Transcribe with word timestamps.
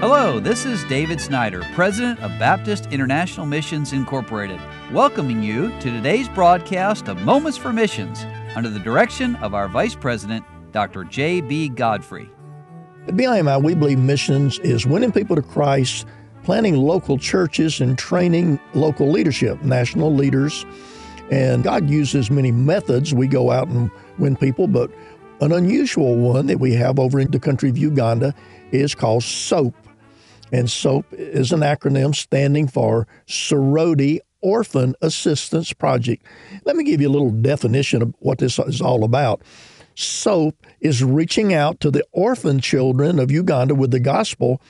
Hello, 0.00 0.40
this 0.40 0.64
is 0.64 0.82
David 0.84 1.20
Snyder, 1.20 1.62
President 1.74 2.18
of 2.20 2.30
Baptist 2.38 2.86
International 2.86 3.44
Missions 3.44 3.92
Incorporated, 3.92 4.58
welcoming 4.92 5.42
you 5.42 5.68
to 5.80 5.90
today's 5.90 6.26
broadcast 6.26 7.06
of 7.08 7.20
Moments 7.20 7.58
for 7.58 7.70
Missions 7.70 8.24
under 8.56 8.70
the 8.70 8.78
direction 8.78 9.36
of 9.36 9.52
our 9.52 9.68
Vice 9.68 9.94
President, 9.94 10.42
Dr. 10.72 11.04
J.B. 11.04 11.68
Godfrey. 11.68 12.30
At 13.08 13.14
BIMI, 13.14 13.62
we 13.62 13.74
believe 13.74 13.98
missions 13.98 14.58
is 14.60 14.86
winning 14.86 15.12
people 15.12 15.36
to 15.36 15.42
Christ, 15.42 16.06
planting 16.44 16.76
local 16.76 17.18
churches, 17.18 17.82
and 17.82 17.98
training 17.98 18.58
local 18.72 19.10
leadership, 19.10 19.62
national 19.62 20.14
leaders. 20.14 20.64
And 21.30 21.62
God 21.62 21.90
uses 21.90 22.30
many 22.30 22.52
methods. 22.52 23.12
We 23.12 23.26
go 23.26 23.50
out 23.50 23.68
and 23.68 23.90
win 24.18 24.34
people, 24.34 24.66
but 24.66 24.90
an 25.42 25.52
unusual 25.52 26.16
one 26.16 26.46
that 26.46 26.58
we 26.58 26.72
have 26.72 26.98
over 26.98 27.20
in 27.20 27.30
the 27.30 27.38
country 27.38 27.68
of 27.68 27.76
Uganda 27.76 28.34
is 28.72 28.94
called 28.94 29.24
SOAP. 29.24 29.74
And 30.52 30.70
SOAP 30.70 31.06
is 31.12 31.52
an 31.52 31.60
acronym 31.60 32.14
standing 32.14 32.66
for 32.66 33.06
Sorority 33.26 34.20
Orphan 34.42 34.94
Assistance 35.00 35.72
Project. 35.72 36.24
Let 36.64 36.76
me 36.76 36.84
give 36.84 37.00
you 37.00 37.08
a 37.08 37.10
little 37.10 37.30
definition 37.30 38.02
of 38.02 38.14
what 38.18 38.38
this 38.38 38.58
is 38.58 38.80
all 38.80 39.04
about. 39.04 39.42
SOAP 39.94 40.66
is 40.80 41.04
reaching 41.04 41.52
out 41.52 41.80
to 41.80 41.90
the 41.90 42.04
orphan 42.12 42.60
children 42.60 43.18
of 43.18 43.30
Uganda 43.30 43.74
with 43.74 43.90
the 43.90 44.00
gospel 44.00 44.60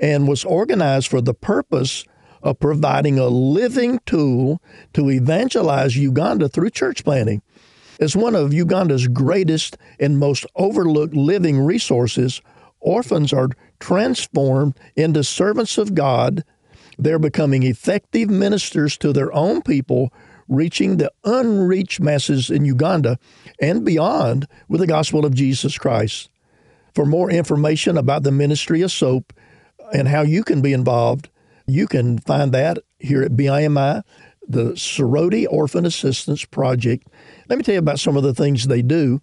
and 0.00 0.26
was 0.26 0.44
organized 0.44 1.08
for 1.08 1.20
the 1.20 1.34
purpose 1.34 2.04
of 2.42 2.58
providing 2.58 3.18
a 3.18 3.28
living 3.28 4.00
tool 4.04 4.60
to 4.94 5.10
evangelize 5.10 5.96
Uganda 5.96 6.48
through 6.48 6.70
church 6.70 7.04
planting. 7.04 7.42
As 8.00 8.16
one 8.16 8.34
of 8.34 8.52
Uganda's 8.52 9.06
greatest 9.06 9.76
and 10.00 10.18
most 10.18 10.44
overlooked 10.56 11.14
living 11.14 11.60
resources, 11.60 12.42
orphans 12.82 13.32
are 13.32 13.48
transformed 13.80 14.78
into 14.96 15.24
servants 15.24 15.78
of 15.78 15.94
God. 15.94 16.44
They're 16.98 17.18
becoming 17.18 17.62
effective 17.62 18.28
ministers 18.28 18.96
to 18.98 19.12
their 19.12 19.32
own 19.32 19.62
people, 19.62 20.12
reaching 20.48 20.96
the 20.96 21.10
unreached 21.24 22.00
masses 22.00 22.50
in 22.50 22.64
Uganda 22.64 23.18
and 23.60 23.84
beyond 23.84 24.46
with 24.68 24.80
the 24.80 24.86
gospel 24.86 25.24
of 25.24 25.34
Jesus 25.34 25.78
Christ. 25.78 26.28
For 26.94 27.06
more 27.06 27.30
information 27.30 27.96
about 27.96 28.22
the 28.22 28.32
ministry 28.32 28.82
of 28.82 28.92
SOAP 28.92 29.32
and 29.94 30.08
how 30.08 30.22
you 30.22 30.44
can 30.44 30.60
be 30.60 30.72
involved, 30.72 31.30
you 31.66 31.86
can 31.86 32.18
find 32.18 32.52
that 32.52 32.78
here 32.98 33.22
at 33.22 33.32
BIMI, 33.32 34.02
the 34.46 34.76
Sorority 34.76 35.46
Orphan 35.46 35.86
Assistance 35.86 36.44
Project. 36.44 37.06
Let 37.48 37.58
me 37.58 37.64
tell 37.64 37.74
you 37.74 37.78
about 37.78 38.00
some 38.00 38.16
of 38.16 38.22
the 38.22 38.34
things 38.34 38.66
they 38.66 38.82
do 38.82 39.20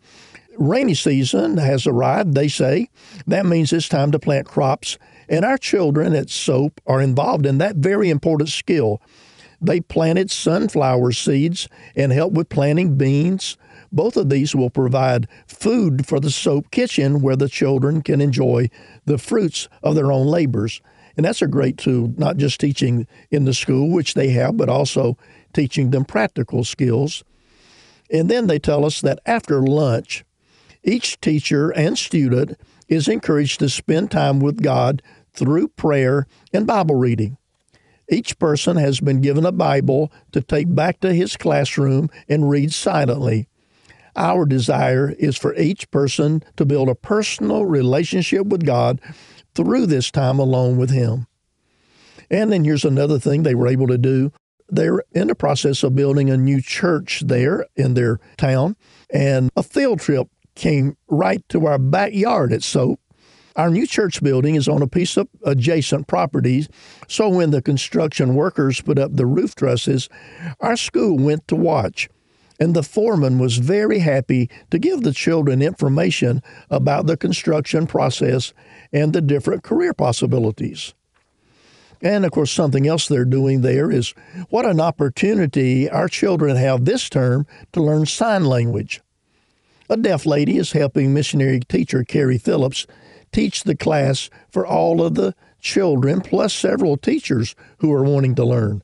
rainy 0.59 0.93
season 0.93 1.57
has 1.57 1.87
arrived, 1.87 2.35
they 2.35 2.47
say. 2.47 2.89
That 3.25 3.45
means 3.45 3.73
it's 3.73 3.89
time 3.89 4.11
to 4.11 4.19
plant 4.19 4.47
crops. 4.47 4.97
And 5.27 5.45
our 5.45 5.57
children 5.57 6.13
at 6.13 6.29
SOAP 6.29 6.81
are 6.85 7.01
involved 7.01 7.45
in 7.45 7.57
that 7.59 7.77
very 7.77 8.09
important 8.09 8.49
skill. 8.49 9.01
They 9.61 9.81
planted 9.81 10.31
sunflower 10.31 11.11
seeds 11.11 11.67
and 11.95 12.11
helped 12.11 12.35
with 12.35 12.49
planting 12.49 12.97
beans. 12.97 13.57
Both 13.91 14.17
of 14.17 14.29
these 14.29 14.55
will 14.55 14.69
provide 14.69 15.27
food 15.47 16.05
for 16.05 16.19
the 16.19 16.31
SOAP 16.31 16.71
kitchen 16.71 17.21
where 17.21 17.35
the 17.35 17.49
children 17.49 18.01
can 18.01 18.21
enjoy 18.21 18.69
the 19.05 19.17
fruits 19.17 19.67
of 19.83 19.95
their 19.95 20.11
own 20.11 20.27
labors. 20.27 20.81
And 21.17 21.25
that's 21.25 21.41
a 21.41 21.47
great 21.47 21.77
tool, 21.77 22.13
not 22.17 22.37
just 22.37 22.59
teaching 22.59 23.07
in 23.29 23.45
the 23.45 23.53
school, 23.53 23.91
which 23.91 24.13
they 24.13 24.29
have, 24.29 24.55
but 24.55 24.69
also 24.69 25.17
teaching 25.53 25.89
them 25.89 26.05
practical 26.05 26.63
skills. 26.63 27.23
And 28.11 28.29
then 28.29 28.47
they 28.47 28.59
tell 28.59 28.85
us 28.85 29.01
that 29.01 29.19
after 29.25 29.61
lunch, 29.61 30.23
each 30.83 31.19
teacher 31.21 31.69
and 31.71 31.97
student 31.97 32.59
is 32.87 33.07
encouraged 33.07 33.59
to 33.59 33.69
spend 33.69 34.11
time 34.11 34.39
with 34.39 34.63
God 34.63 35.01
through 35.33 35.69
prayer 35.69 36.27
and 36.53 36.65
Bible 36.65 36.95
reading. 36.95 37.37
Each 38.09 38.37
person 38.39 38.77
has 38.77 38.99
been 38.99 39.21
given 39.21 39.45
a 39.45 39.51
Bible 39.51 40.11
to 40.31 40.41
take 40.41 40.73
back 40.73 40.99
to 41.01 41.13
his 41.13 41.37
classroom 41.37 42.09
and 42.27 42.49
read 42.49 42.73
silently. 42.73 43.47
Our 44.15 44.45
desire 44.45 45.13
is 45.19 45.37
for 45.37 45.55
each 45.55 45.89
person 45.91 46.43
to 46.57 46.65
build 46.65 46.89
a 46.89 46.95
personal 46.95 47.65
relationship 47.65 48.47
with 48.47 48.65
God 48.65 48.99
through 49.55 49.85
this 49.85 50.11
time 50.11 50.39
alone 50.39 50.77
with 50.77 50.89
Him. 50.89 51.27
And 52.29 52.51
then 52.51 52.63
here's 52.63 52.85
another 52.85 53.19
thing 53.19 53.43
they 53.43 53.55
were 53.55 53.67
able 53.67 53.87
to 53.87 53.97
do. 53.97 54.31
They're 54.67 55.03
in 55.13 55.27
the 55.27 55.35
process 55.35 55.83
of 55.83 55.95
building 55.95 56.29
a 56.29 56.37
new 56.37 56.61
church 56.61 57.23
there 57.25 57.65
in 57.75 57.93
their 57.93 58.19
town, 58.37 58.75
and 59.09 59.49
a 59.55 59.63
field 59.63 59.99
trip 59.99 60.27
came 60.59 60.97
right 61.07 61.47
to 61.49 61.65
our 61.65 61.79
backyard 61.79 62.51
at 62.51 62.63
Soap. 62.63 62.99
Our 63.55 63.69
new 63.69 63.87
church 63.87 64.21
building 64.21 64.55
is 64.55 64.67
on 64.67 64.81
a 64.81 64.87
piece 64.87 65.17
of 65.17 65.27
adjacent 65.43 66.07
properties, 66.07 66.69
so 67.07 67.29
when 67.29 67.51
the 67.51 67.61
construction 67.61 68.35
workers 68.35 68.81
put 68.81 68.99
up 68.99 69.15
the 69.15 69.25
roof 69.25 69.55
trusses, 69.55 70.09
our 70.59 70.75
school 70.75 71.17
went 71.17 71.47
to 71.47 71.55
watch. 71.55 72.09
And 72.59 72.75
the 72.75 72.83
foreman 72.83 73.39
was 73.39 73.57
very 73.57 73.99
happy 73.99 74.49
to 74.69 74.77
give 74.77 75.03
the 75.03 75.13
children 75.13 75.61
information 75.61 76.43
about 76.69 77.07
the 77.07 77.15
construction 77.15 77.87
process 77.87 78.53
and 78.91 79.13
the 79.13 79.21
different 79.21 79.63
career 79.63 79.93
possibilities. 79.93 80.93
And 82.01 82.25
of 82.25 82.31
course, 82.31 82.51
something 82.51 82.85
else 82.85 83.07
they're 83.07 83.25
doing 83.25 83.61
there 83.61 83.89
is 83.91 84.13
what 84.49 84.65
an 84.65 84.81
opportunity 84.81 85.89
our 85.89 86.09
children 86.09 86.57
have 86.57 86.83
this 86.83 87.09
term 87.09 87.47
to 87.71 87.81
learn 87.81 88.05
sign 88.05 88.45
language. 88.45 89.01
A 89.91 89.97
deaf 89.97 90.27
lady 90.27 90.57
is 90.57 90.73
helping 90.73 91.13
missionary 91.13 91.61
teacher 91.61 92.03
Carrie 92.03 92.37
Phillips 92.37 92.85
teach 93.31 93.63
the 93.63 93.75
class 93.75 94.29
for 94.51 94.65
all 94.65 95.03
of 95.03 95.15
the 95.15 95.33
children, 95.59 96.21
plus 96.21 96.53
several 96.53 96.95
teachers 96.95 97.55
who 97.79 97.91
are 97.91 98.03
wanting 98.03 98.35
to 98.35 98.45
learn. 98.45 98.83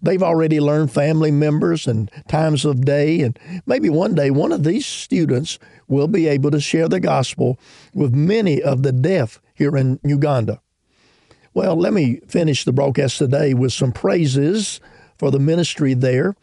They've 0.00 0.22
already 0.22 0.60
learned 0.60 0.92
family 0.92 1.32
members 1.32 1.88
and 1.88 2.10
times 2.28 2.64
of 2.64 2.84
day, 2.84 3.20
and 3.20 3.36
maybe 3.66 3.90
one 3.90 4.14
day 4.14 4.30
one 4.30 4.52
of 4.52 4.62
these 4.62 4.86
students 4.86 5.58
will 5.88 6.08
be 6.08 6.28
able 6.28 6.52
to 6.52 6.60
share 6.60 6.88
the 6.88 7.00
gospel 7.00 7.58
with 7.92 8.14
many 8.14 8.62
of 8.62 8.82
the 8.84 8.92
deaf 8.92 9.40
here 9.54 9.76
in 9.76 9.98
Uganda. 10.04 10.60
Well, 11.52 11.74
let 11.74 11.92
me 11.92 12.20
finish 12.28 12.64
the 12.64 12.72
broadcast 12.72 13.18
today 13.18 13.54
with 13.54 13.72
some 13.72 13.92
praises 13.92 14.80
for 15.18 15.30
the 15.30 15.40
ministry 15.40 15.94
there. 15.94 16.36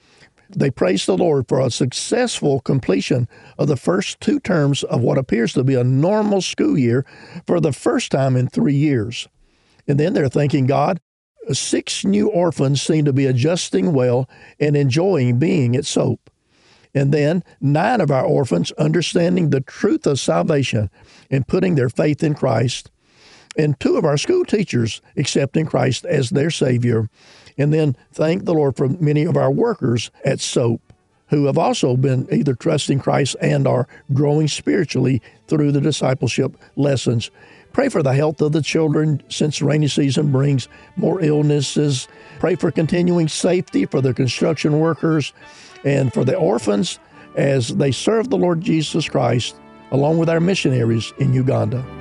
They 0.55 0.71
praise 0.71 1.05
the 1.05 1.17
Lord 1.17 1.47
for 1.47 1.59
a 1.59 1.71
successful 1.71 2.59
completion 2.59 3.27
of 3.57 3.67
the 3.67 3.77
first 3.77 4.19
two 4.19 4.39
terms 4.39 4.83
of 4.83 5.01
what 5.01 5.17
appears 5.17 5.53
to 5.53 5.63
be 5.63 5.75
a 5.75 5.83
normal 5.83 6.41
school 6.41 6.77
year 6.77 7.05
for 7.47 7.59
the 7.59 7.73
first 7.73 8.11
time 8.11 8.35
in 8.35 8.47
three 8.47 8.75
years. 8.75 9.27
And 9.87 9.99
then 9.99 10.13
they're 10.13 10.29
thanking 10.29 10.67
God. 10.67 10.99
Six 11.51 12.05
new 12.05 12.29
orphans 12.29 12.81
seem 12.81 13.05
to 13.05 13.13
be 13.13 13.25
adjusting 13.25 13.93
well 13.93 14.29
and 14.59 14.75
enjoying 14.75 15.39
being 15.39 15.75
at 15.75 15.85
SOAP. 15.85 16.29
And 16.93 17.13
then 17.13 17.43
nine 17.59 18.01
of 18.01 18.11
our 18.11 18.25
orphans 18.25 18.71
understanding 18.73 19.49
the 19.49 19.61
truth 19.61 20.05
of 20.05 20.19
salvation 20.19 20.89
and 21.29 21.47
putting 21.47 21.75
their 21.75 21.89
faith 21.89 22.21
in 22.23 22.35
Christ. 22.35 22.91
And 23.57 23.79
two 23.79 23.97
of 23.97 24.05
our 24.05 24.17
school 24.17 24.45
teachers 24.45 25.01
accepting 25.17 25.65
Christ 25.65 26.05
as 26.05 26.29
their 26.29 26.49
Savior. 26.49 27.09
And 27.57 27.73
then 27.73 27.95
thank 28.13 28.45
the 28.45 28.53
Lord 28.53 28.77
for 28.77 28.87
many 28.87 29.25
of 29.25 29.35
our 29.35 29.51
workers 29.51 30.09
at 30.23 30.39
SOAP 30.39 30.81
who 31.31 31.45
have 31.45 31.57
also 31.57 31.95
been 31.95 32.27
either 32.31 32.53
trusting 32.53 32.99
Christ 32.99 33.37
and 33.41 33.65
are 33.65 33.87
growing 34.13 34.49
spiritually 34.49 35.21
through 35.47 35.71
the 35.71 35.81
discipleship 35.81 36.55
lessons. 36.75 37.31
Pray 37.71 37.87
for 37.87 38.03
the 38.03 38.13
health 38.13 38.41
of 38.41 38.51
the 38.51 38.61
children 38.61 39.23
since 39.29 39.61
rainy 39.61 39.87
season 39.87 40.29
brings 40.31 40.67
more 40.97 41.21
illnesses. 41.21 42.09
Pray 42.39 42.55
for 42.55 42.69
continuing 42.69 43.29
safety 43.29 43.85
for 43.85 44.01
the 44.01 44.13
construction 44.13 44.79
workers 44.79 45.31
and 45.85 46.13
for 46.13 46.25
the 46.25 46.35
orphans 46.35 46.99
as 47.37 47.69
they 47.69 47.93
serve 47.93 48.29
the 48.29 48.37
Lord 48.37 48.59
Jesus 48.59 49.07
Christ 49.07 49.55
along 49.91 50.17
with 50.17 50.29
our 50.29 50.41
missionaries 50.41 51.13
in 51.17 51.33
Uganda. 51.33 52.00